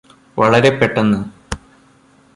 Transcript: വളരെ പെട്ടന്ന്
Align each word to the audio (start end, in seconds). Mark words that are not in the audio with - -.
വളരെ 0.37 0.69
പെട്ടന്ന് 0.69 1.19